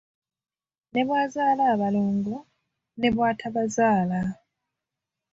Ne 0.93 1.01
bw'azaala 1.07 1.63
abalongo 1.73 2.37
ne 2.99 3.07
bw'atabazaala. 3.13 4.21